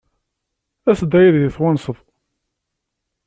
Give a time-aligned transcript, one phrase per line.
[0.89, 1.97] As-d ad iyi-twennseḍ.